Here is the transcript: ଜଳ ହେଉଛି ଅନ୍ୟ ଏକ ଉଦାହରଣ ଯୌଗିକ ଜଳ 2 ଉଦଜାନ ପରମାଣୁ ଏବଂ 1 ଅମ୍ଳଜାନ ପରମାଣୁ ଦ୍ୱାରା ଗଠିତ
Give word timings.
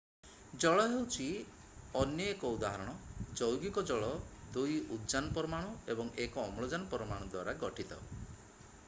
ଜଳ 0.61 0.85
ହେଉଛି 0.91 1.25
ଅନ୍ୟ 1.99 2.25
ଏକ 2.31 2.51
ଉଦାହରଣ 2.55 2.95
ଯୌଗିକ 3.41 3.83
ଜଳ 3.91 4.09
2 4.57 4.65
ଉଦଜାନ 4.97 5.35
ପରମାଣୁ 5.37 5.77
ଏବଂ 5.95 6.11
1 6.25 6.41
ଅମ୍ଳଜାନ 6.47 6.91
ପରମାଣୁ 6.95 7.29
ଦ୍ୱାରା 7.37 7.55
ଗଠିତ 7.67 8.01